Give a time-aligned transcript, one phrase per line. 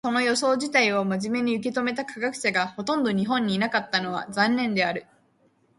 [0.03, 5.05] その予想自体を真面目に受け止めた科学者がほとんど日本にいなかったのは残念である。